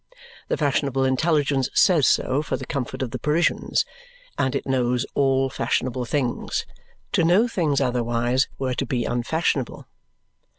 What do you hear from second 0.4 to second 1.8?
The fashionable intelligence